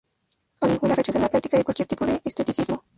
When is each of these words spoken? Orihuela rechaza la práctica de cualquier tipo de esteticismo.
Orihuela 0.61 0.95
rechaza 0.97 1.19
la 1.21 1.29
práctica 1.29 1.57
de 1.59 1.63
cualquier 1.63 1.87
tipo 1.87 2.07
de 2.07 2.19
esteticismo. 2.25 2.83